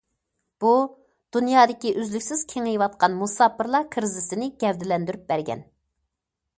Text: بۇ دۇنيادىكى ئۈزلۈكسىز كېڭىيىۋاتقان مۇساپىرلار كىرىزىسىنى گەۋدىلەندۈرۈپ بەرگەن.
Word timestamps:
بۇ 0.63 0.69
دۇنيادىكى 1.37 1.91
ئۈزلۈكسىز 2.03 2.43
كېڭىيىۋاتقان 2.55 3.21
مۇساپىرلار 3.21 3.89
كىرىزىسىنى 3.97 4.53
گەۋدىلەندۈرۈپ 4.65 5.33
بەرگەن. 5.33 5.67